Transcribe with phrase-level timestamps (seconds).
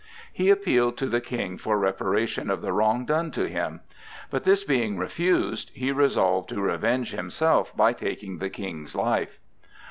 [0.33, 3.81] He appealed to the King for reparation of the wrong done to him;
[4.31, 9.37] but this being refused, he resolved to revenge himself by taking the King's life.